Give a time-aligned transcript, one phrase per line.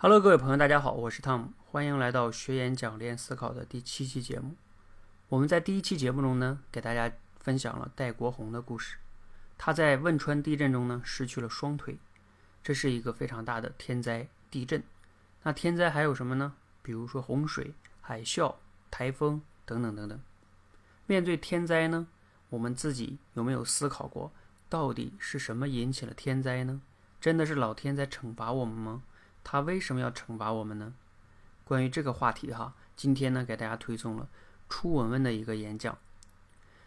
[0.00, 4.54] Hello，各位朋友，大家好，我是汤姆，欢迎来到学演讲练思考的第七期节目。
[5.28, 7.10] 我们在第一期节目中呢，给大家
[7.40, 8.98] 分享了戴国红的故事。
[9.58, 11.98] 他在汶川地震中呢，失去了双腿，
[12.62, 14.80] 这是一个非常大的天灾地震。
[15.42, 16.54] 那天灾还有什么呢？
[16.80, 18.54] 比如说洪水、海啸、
[18.92, 20.20] 台风等等等等。
[21.08, 22.06] 面对天灾呢，
[22.50, 24.30] 我们自己有没有思考过，
[24.68, 26.80] 到底是什么引起了天灾呢？
[27.20, 29.02] 真的是老天在惩罚我们吗？
[29.50, 30.92] 他为什么要惩罚我们呢？
[31.64, 34.28] 关于这个话题哈，今天呢给大家推送了
[34.68, 35.96] 初文文的一个演讲，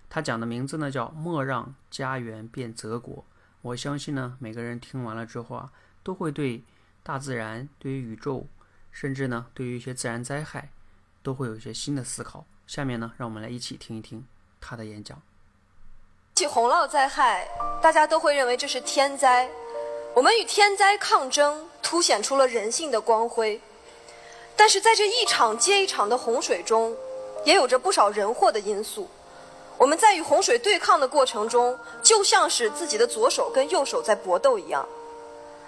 [0.08, 3.26] 他讲的名字呢叫“莫让家园变泽国”。
[3.64, 5.72] 我相信呢每个人听完了之后啊，
[6.04, 6.64] 都会对
[7.02, 8.46] 大自然、对于宇宙，
[8.92, 10.70] 甚至呢对于一些自然灾害，
[11.24, 12.46] 都会有一些新的思考。
[12.68, 14.24] 下面呢，让我们来一起听一听
[14.60, 15.20] 他的演讲。
[16.36, 17.48] 起洪涝灾害，
[17.82, 19.50] 大家都会认为这是天灾。
[20.14, 23.62] 我们与天灾抗争，凸显出了人性的光辉。
[24.58, 26.94] 但是在这一场接一场的洪水中，
[27.46, 29.10] 也有着不少人祸的因素。
[29.78, 34.86] 我们在与洪水对抗的过程中，就像是自己的左手跟右手在搏斗一样。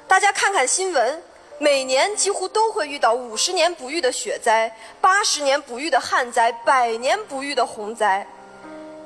[0.10, 1.24] 大家看看新闻，
[1.58, 8.28] 每年几乎都会遇到五十年不遇的雪灾、八十年不遇的旱灾、百年不遇的洪灾。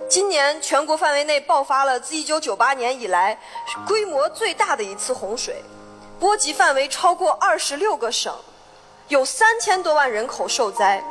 [0.09, 3.37] 今年全国范围内爆发了自1998年以来
[3.85, 5.61] 规模最大的一次洪水，
[6.17, 8.33] 波及范围超过26个省，
[9.09, 11.03] 有3000多万人口受灾。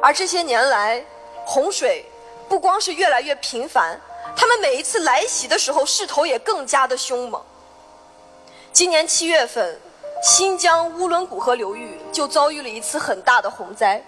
[0.00, 1.04] 而这些年来，
[1.44, 2.04] 洪水
[2.48, 4.00] 不光是越来越频繁，
[4.36, 7.42] 他们每一次来袭的时候势头也更加的凶猛。
[8.72, 9.80] 今年七月份，
[10.22, 14.00] 新疆乌伦古河流域就遭遇了一次很大的洪灾。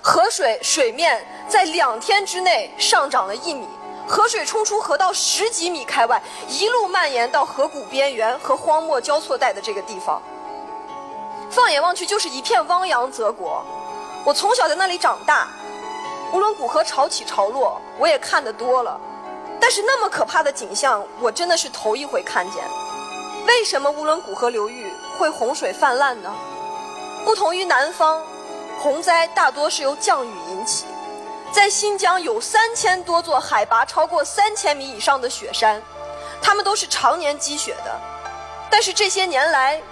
[0.00, 3.66] 河水水面在两天之内上涨了一米，
[4.06, 10.22] 河水冲出河道十几米开外，一路蔓延到河谷边缘和荒漠交错带的这个地方。
[11.50, 13.64] 放眼望去，就是一片汪洋泽国。
[14.24, 15.48] 我从小在那里长大，
[16.32, 19.00] 乌伦古河潮起潮落，我也看得多了。
[19.60, 22.62] 但是那么可怕的景象，我真的是头一回看见。
[23.46, 26.32] 为什么乌伦古河流域会洪水泛滥呢？
[27.24, 28.22] 不同于南方。
[28.78, 30.84] 洪灾大多是由降雨引起，
[31.50, 35.82] 在新疆有三千多座海拔超过三千米以上的雪山，
[36.40, 38.00] 它们都是常年积雪的。
[38.70, 39.82] 但是这些年来，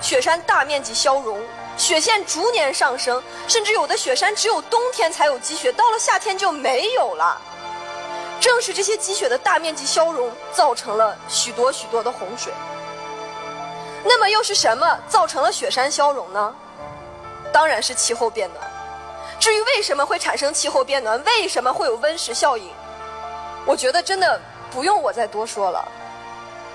[0.00, 1.38] 雪山大面积消融，
[1.76, 7.40] 雪线逐年上升，甚至有的雪山只有冬天才有积雪，到了夏天就没有了。
[8.40, 12.52] 正是这些积雪的大面积消融，造成了许多许多的洪水。
[14.02, 16.52] 那么又是什么造成了雪山消融呢？
[17.52, 18.70] 当然是气候变暖。
[19.38, 22.68] 至于为什么会产生气候变暖，为什么会有温室效应，
[23.66, 24.40] 我觉得真的
[24.70, 25.86] 不用我再多说了。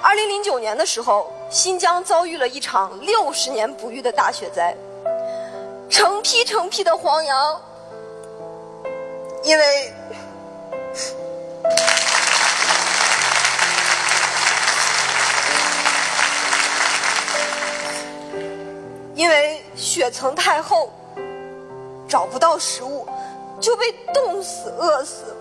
[0.01, 4.75] 二零零九年的时候，新疆遭遇了一场六十年不遇的大雪灾，
[5.89, 7.61] 成批成批的黄杨，
[9.43, 9.93] 因为。
[19.97, 20.91] 雪层太厚，
[22.08, 23.03] 找不到食物，
[23.59, 25.35] 就被冻死、饿死。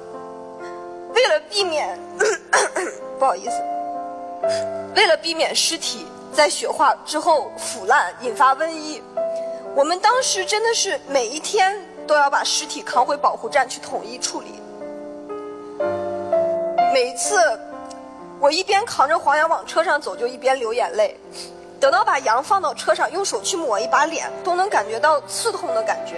[1.12, 1.98] 为了避免，
[3.20, 3.62] 不好意思，
[4.94, 9.02] 为了避免尸体在雪化之后腐烂引发瘟疫，
[9.74, 14.54] 我们当时真的是每一天都要把尸体扛回保护站去统一处理。
[16.94, 17.36] 每一次，
[18.40, 21.14] 我一边扛着黄羊往车上走，就一边流眼泪。
[21.86, 26.16] 等到把羊放到车上，用手去抹一把脸，都能感觉到刺痛的感觉。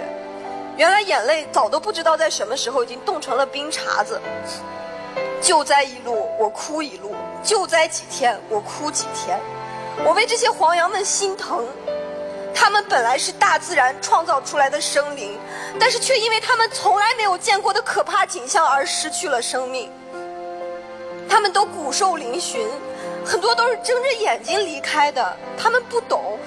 [0.75, 4.19] 原来眼泪早都不知道在什么时候已经冻成了冰碴子。
[5.39, 7.11] 救灾一路，我哭一路；
[7.43, 9.39] 救灾几天，我哭几天。
[10.03, 11.63] 我为这些黄羊们心疼，
[12.51, 15.37] 他们本来是大自然创造出来的生灵，
[15.79, 19.91] 但是却因为他们从来没有见过的可怕景象而失去了生命。
[21.29, 22.65] 他们都骨瘦嶙峋。
[23.25, 26.37] 很多都是睁着眼睛离开的，他们不懂，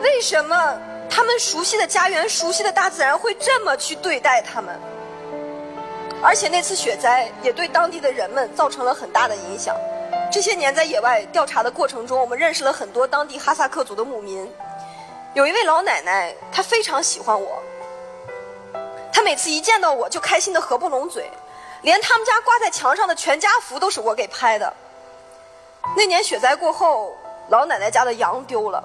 [0.00, 0.78] 为什么
[1.08, 4.78] 他们熟悉的家园、熟悉的大自然会这么去对待他们？
[6.22, 9.76] 而且那次雪灾也对当地的人们造成了很大的影响。
[10.30, 14.48] 这些年在野外调查的过程中，我们认识了很多当地哈萨克族的牧民。
[15.34, 17.62] 有一位老奶奶，她非常喜欢我，
[19.12, 21.30] 她每次一见到我就开心的合不拢嘴，
[21.82, 24.72] 连他们家挂在墙上的全家福都是我给拍的。
[25.96, 27.16] 那年雪灾过后，
[27.48, 28.82] 老奶奶家的羊丢了。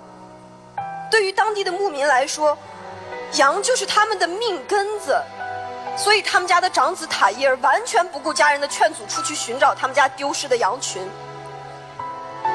[1.09, 2.57] 对于当地的牧民来说，
[3.33, 5.17] 羊就是他们的命根子，
[5.95, 11.07] 所以他们家的长子塔伊尔完全不顾家人的劝阻，出去寻找他们家丢失的羊群。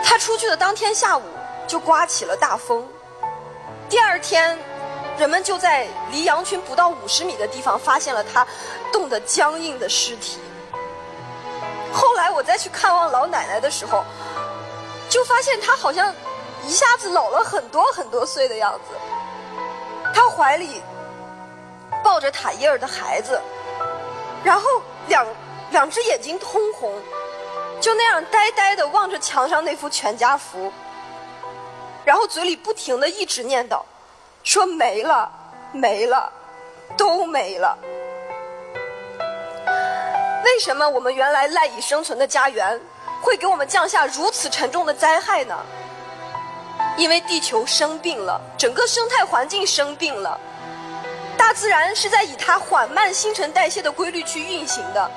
[0.04, 1.22] 他出去的当天下午
[1.66, 2.86] 就刮起了大风，
[3.88, 4.58] 第二天，
[5.18, 8.46] 人们就在离羊群不到五十米的地方发现了他
[8.92, 10.38] 冻得僵硬的尸体。
[11.92, 14.02] 后来我再去看望老奶奶的时候，
[15.22, 16.12] 就发现他好像
[16.66, 18.96] 一下子老了很多很多岁的样子。
[20.12, 20.82] 他怀里
[22.02, 23.40] 抱着塔伊尔的孩子，
[24.42, 24.68] 然后
[25.06, 25.24] 两
[25.70, 26.92] 两只眼睛通红，
[27.80, 30.72] 就那样呆呆的望着墙上那幅全家福，
[32.04, 33.80] 然后嘴里不停的一直念叨，
[34.42, 35.30] 说没了，
[35.70, 36.32] 没了，
[36.96, 37.78] 都没了。
[40.44, 42.80] 为什么我们原来赖以生存的家园，
[43.22, 45.56] 会给我们降下如此沉重的灾害呢？
[46.96, 50.38] 因为地球生病了，整个生态环境生病了。
[51.38, 55.10] 大自然是在以它缓慢新陈代谢的规律去运行的，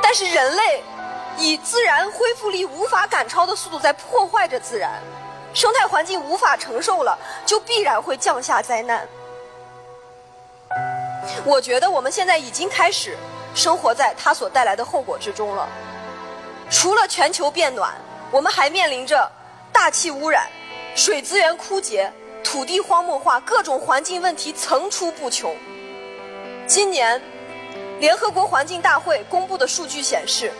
[0.00, 0.82] 但是人类
[1.36, 5.02] 以自然恢复力无法赶超的速度在破坏着自然，
[5.52, 9.06] 生态环境无法承受了，就必然会降下灾难。
[11.44, 13.16] 我觉得我们现在已经开始。
[13.54, 15.68] 生活在它所带来的后果之中了。
[16.70, 17.94] 除了全球变暖，
[18.30, 19.30] 我们还面临着
[19.72, 20.46] 大气污染、
[20.94, 22.12] 水资源枯竭、
[22.44, 25.56] 土地荒漠化，各种环境问题层出不穷。
[26.66, 27.20] 今年，
[27.98, 30.52] 联合国环境大会公布的数据显示，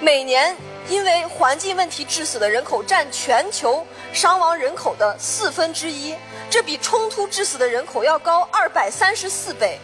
[0.00, 0.56] 每年
[0.88, 6.12] 因为环境问题致死的人口占全球伤亡人口的四分之一，
[6.50, 9.78] 这比冲突致死的人口要高二百三十四倍。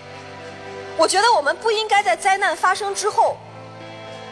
[0.97, 3.37] 我觉得我们不应该在灾难发生之后，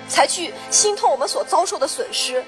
[0.08, 2.44] 才去心痛我们所遭受的损失，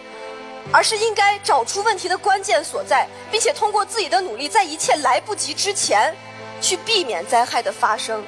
[0.73, 6.15] 而是应该找出问题的关键所在，并且通过自己的努力，在一切来不及之前，
[6.61, 8.23] 去避免灾害的发生。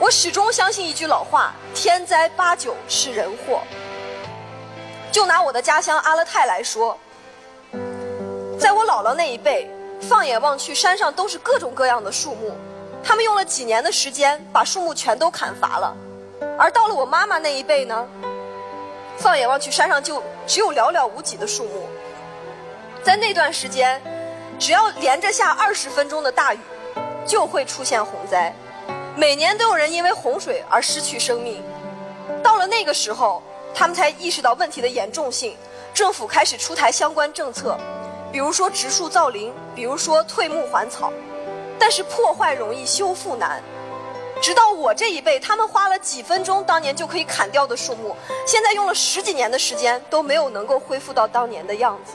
[0.00, 3.62] 我始终相信一句老话：天灾八九是人祸。
[5.12, 6.98] 就拿我的家乡阿勒泰来说，
[8.58, 9.70] 在我姥姥那一辈，
[10.00, 12.52] 放眼望去，山上都是各种各样的树木。
[13.04, 15.96] 他们用了几年的时间把树木全都砍伐了，
[16.58, 18.08] 而到了我妈妈那一辈呢，
[19.16, 21.88] 放眼望去，山上就只有寥寥无几的树木。
[23.02, 24.00] 在那段时间，
[24.58, 26.58] 只要连着下二十分钟的大雨，
[27.26, 28.54] 就会出现洪灾，
[29.16, 31.62] 每年都有人因为洪水而失去生命。
[32.42, 33.42] 到了那个时候，
[33.74, 35.56] 他们才意识到问题的严重性，
[35.92, 37.78] 政府开始出台相关政策，
[38.32, 41.12] 比如说植树造林，比如说退牧还草。
[41.78, 43.62] 但是破坏容易，修复难。
[44.44, 48.14] 直到我这一辈，他们花了几分钟，当年就可以砍掉的树木，
[48.46, 52.12] 现在用了十几年的时间都没有能够恢复到当年的样子。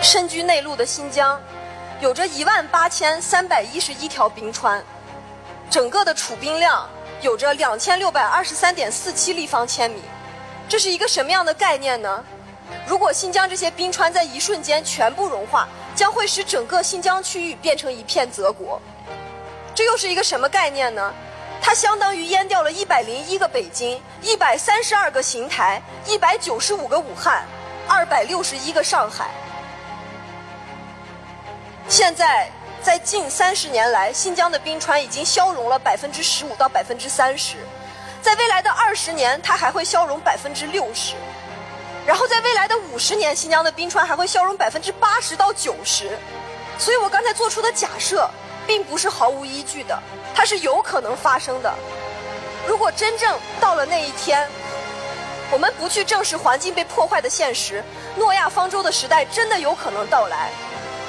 [0.00, 1.38] 身居内陆的新疆，
[2.00, 4.82] 有着一万八千三百一十一条冰川，
[5.68, 6.88] 整个的储冰量
[7.20, 10.00] 有着两千六百二十三点四七立方千米。
[10.66, 12.24] 这是一个什么样的概念呢？
[12.86, 18.80] 如果新疆这些冰川在一瞬间全部融化，将会使整个新疆区域变成一片泽国，
[19.80, 21.10] 这又是一个什么概念呢？
[21.62, 27.46] 它相当于淹掉了一百零一个北京、一百三十二个邢台、一百九十五个武汉、
[27.88, 29.30] 二百六十一个上海。
[31.88, 32.50] 现在，
[32.82, 37.56] 在近三十年来，新疆的冰川已经消融了百分之十五到百分之三十，
[38.20, 41.14] 在未来的二十年，它还会消融百分之六十。
[42.06, 46.18] 然后在未来的五十年，新疆的冰川还会消融百分之八十到九十，
[46.78, 48.28] 所以我刚才做出的假设，
[48.70, 50.00] 并不是毫无依据的，
[50.32, 51.74] 它是有可能发生的。
[52.68, 54.48] 如果真正到了那一天，
[55.50, 57.82] 我们不去正视环境被破坏的现实，
[58.16, 60.52] 诺亚方舟的时代真的有可能到来。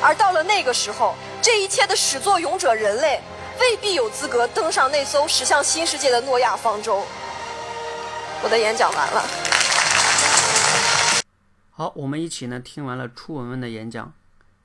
[0.01, 3.21] 而到了那个时候，这一切的始作俑者人类，
[3.59, 7.05] 未必有资格登上那艘驶向新世界的诺亚方舟。
[8.41, 9.23] 我的演讲完了。
[11.69, 14.13] 好，我们一起呢听完了初文文的演讲，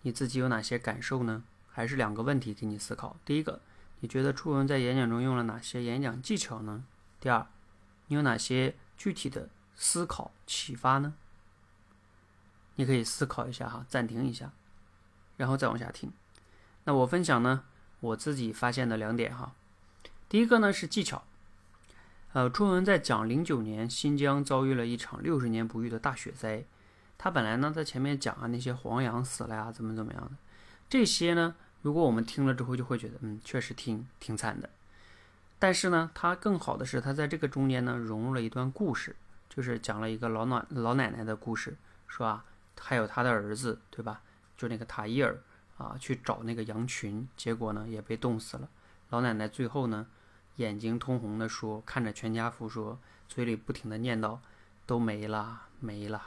[0.01, 1.43] 你自己有哪些感受呢？
[1.77, 3.19] 还是两个问题给你思考。
[3.23, 3.61] 第一个，
[4.01, 6.87] 你觉得初文在演讲中用了哪些演讲技巧呢？
[7.21, 7.47] 第二，
[8.07, 11.13] 你有哪些具体的思考启发呢？
[12.77, 14.53] 你可以思考一下哈，暂停一下，
[15.37, 16.11] 然后再往下听。
[16.85, 17.65] 那我分享呢，
[18.01, 19.53] 我自己发现的两点哈。
[20.31, 21.25] 第一个呢是技巧，
[22.33, 26.65] 呃，初文在讲零九年新疆遭遇了一场六十年不遇的大雪灾。
[27.19, 30.31] 他本来呢，在前面讲啊，那些黄羊死了呀，怎么怎么样的，
[30.89, 31.55] 这些呢，
[31.87, 34.69] 如果我们听了之后，就会觉得，嗯，确实挺挺惨的。
[35.57, 39.15] 但是呢，他更好的是，他在这个中间呢，融入了一段故事，
[39.49, 41.77] 就是讲了一个老奶老奶奶的故事，
[42.09, 42.45] 说啊，
[42.81, 44.21] 还有他的儿子，对吧？
[44.57, 45.39] 就那个塔伊尔
[45.79, 48.69] 啊，去找那个羊群，结果呢，也被冻死了。
[49.11, 50.09] 老奶奶最后呢，
[50.57, 54.39] 眼睛通红的说，看着全家福说，嘴里不停的念叨，
[54.87, 56.21] 都没了，没了。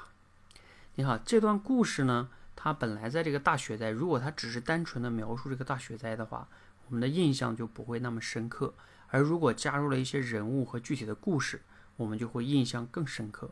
[0.95, 2.29] 你好，这段故事呢，
[2.61, 6.45] 它本来在这个大雪灾，如果它只是单纯的描述这个大雪灾的话，
[6.87, 8.73] 我们的印象就不会那么深刻。
[9.07, 11.61] 而如果加入了一些人物和具体的故事，
[11.95, 13.51] 我们就会印象更深刻。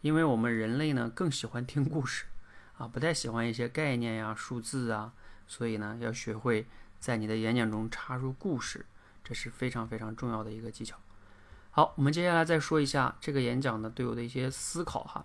[0.00, 2.24] 因为我们人类呢更喜欢听故事，
[2.76, 5.12] 啊，不太喜欢一些概念呀、数字啊，
[5.46, 6.66] 所以呢要学会
[6.98, 8.84] 在你的演讲中插入故事，
[9.22, 10.96] 这是非常非常重要的一个技巧。
[11.70, 15.24] 好，我们接下来再说一下这个演讲呢对我的一些思考哈。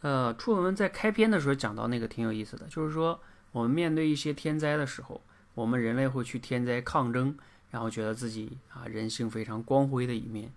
[0.00, 3.18] 呃，初文文在开篇的时候讲到那个挺有意思的，就是说
[3.52, 5.20] 我们面对一些天灾的时候，
[5.54, 7.36] 我们人类会去天灾抗争，
[7.70, 10.52] 然后觉得自己啊人性非常光辉的一面。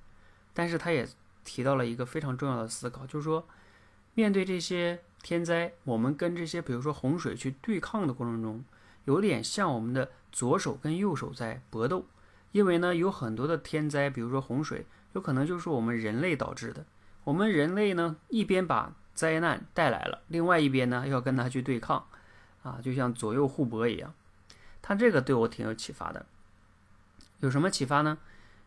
[0.54, 1.08] 但是他也
[1.44, 3.48] 提到了一个非常重要的思考，就是说
[4.14, 8.64] 面对这些天灾，我们跟这些比如说洪水去对抗的过程中，
[9.06, 12.06] 有点像我们的左手跟右手在搏斗，
[12.52, 16.86] 因为呢有很多的天灾，比如说洪水，有可能就是我们人类导致的。
[17.24, 22.06] 我们人类呢一边把灾难带来了，另外一边呢要跟他去对抗，
[22.64, 24.14] 啊，就像左右互搏一样。
[24.82, 26.26] 他这个对我挺有启发的。
[27.42, 28.18] 有什么启发呢？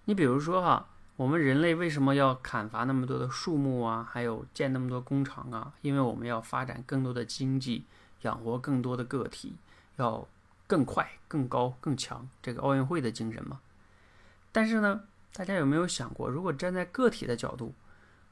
[0.05, 5.73] 你比如说哈，我们人类为什么要砍伐那么多的树木啊，还有建那么多工厂啊？
[5.81, 7.87] 因为我们要发展更多的经济，
[8.21, 9.55] 养活更多的个体，
[9.97, 10.29] 要
[10.67, 13.61] 更快、更高、更强，这个奥运会的精神嘛。
[14.53, 15.01] 但是呢，
[15.33, 17.73] 大家有没有想过，如果站在个体的角度？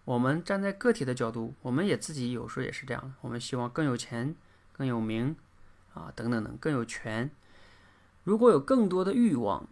[0.04, 4.34] 我们站在个体的角度，我们也自己有时候也是这样，我们希望更有钱、
[4.72, 5.36] 更有名，
[5.94, 7.30] 啊，等等等，更有权。
[8.24, 9.68] 如果有更多的欲望，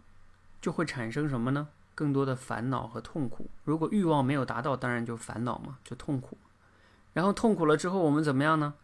[0.61, 1.67] 就会产生什么呢？
[1.93, 3.49] 更多的烦恼和痛苦。
[3.65, 6.37] 如果欲望没有达到，当然就烦恼嘛，就痛苦。
[7.13, 8.75] 然后痛苦了之后，我们怎么样呢？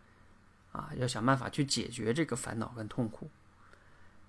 [0.73, 3.29] 啊，要想办法去解决这个烦恼跟痛苦。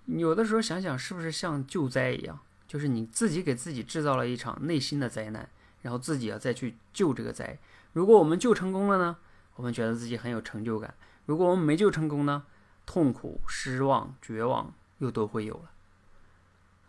[0.05, 5.49] 有的时候想想，是不是像救灾一样，就是你自己给自己制造了一场内心的灾难。
[5.87, 7.61] 然后自己要再去救这个灾，
[7.93, 9.19] 如果我们救成功了呢，
[9.55, 10.91] 我们觉得自己很有成就感；
[11.27, 12.43] 如果我们没救成功呢，
[12.85, 15.71] 痛苦、失望、绝望又都会有了。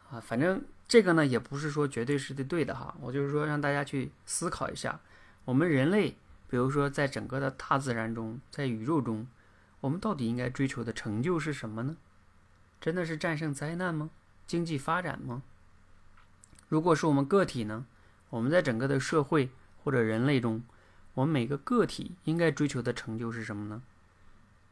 [0.10, 5.00] 啊，反正这个呢也不是说绝对是对的哈，我就是说让大家去思考一下，
[5.46, 6.18] 我们人类，
[6.50, 9.28] 比如说在整个的大自然中，在宇宙中，
[9.82, 11.98] 我们到底应该追求的成就是什么呢？
[12.82, 14.10] 真的是战胜灾难吗？
[14.48, 15.44] 经济发展吗？
[16.68, 17.86] 如果是我们个体呢？
[18.30, 19.50] 我们在整个的社会
[19.84, 20.62] 或者人类中，
[21.14, 23.82] 我们每个个体应该追求的成就是什么呢？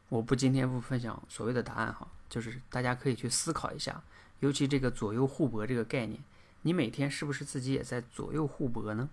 [0.08, 4.02] 我不今天不分享所谓的答案哈，就是大家可以去思考一下，
[4.40, 6.22] 尤其这个左右互搏这个概念，
[6.62, 9.08] 你每天是不是自己也在左右互搏呢？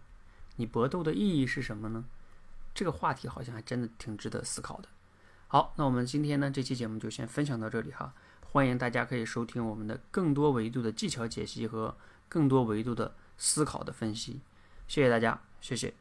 [0.58, 2.06] 你搏斗的意义是什么呢？
[2.76, 4.90] 这个话题好像还真的挺值得思考的。
[5.48, 8.14] 好，那我们今天呢这期节目就先分享到这里哈，
[8.52, 11.96] 欢迎大家可以收听我们的更多维度的技巧解析和
[12.28, 13.16] 更多维度的。
[13.38, 14.40] 思考的分析，
[14.88, 15.94] 谢谢大家，谢谢。